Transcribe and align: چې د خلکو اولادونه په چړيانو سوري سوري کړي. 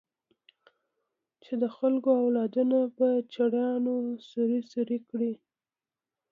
چې 1.43 1.53
د 1.61 1.63
خلکو 1.77 2.09
اولادونه 2.23 2.79
په 2.97 3.07
چړيانو 3.33 3.95
سوري 4.29 4.59
سوري 4.71 4.99
کړي. 5.09 5.33